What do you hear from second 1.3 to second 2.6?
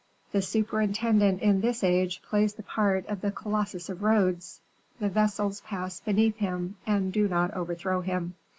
in this age plays